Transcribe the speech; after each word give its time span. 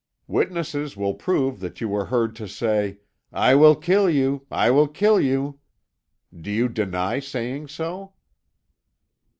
"Witnesses 0.25 0.97
will 0.97 1.13
prove 1.13 1.59
that 1.59 1.79
you 1.79 1.87
were 1.87 2.05
heard 2.05 2.35
to 2.37 2.47
say, 2.47 2.97
'I 3.31 3.53
will 3.53 3.75
kill 3.75 4.09
you! 4.09 4.47
I 4.49 4.71
will 4.71 4.87
kill 4.87 5.19
you!' 5.19 5.59
Do 6.35 6.49
you 6.49 6.69
deny 6.69 7.19
saying 7.19 7.67
so?" 7.67 8.13